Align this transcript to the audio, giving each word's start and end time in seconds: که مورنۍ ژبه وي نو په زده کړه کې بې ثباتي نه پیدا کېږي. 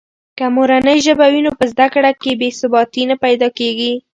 که 0.37 0.45
مورنۍ 0.55 0.97
ژبه 1.05 1.25
وي 1.31 1.41
نو 1.45 1.51
په 1.59 1.65
زده 1.73 1.87
کړه 1.93 2.11
کې 2.21 2.31
بې 2.39 2.49
ثباتي 2.59 3.03
نه 3.09 3.15
پیدا 3.23 3.47
کېږي. 3.59 3.93